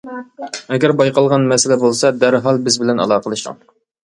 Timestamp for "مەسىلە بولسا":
1.51-2.11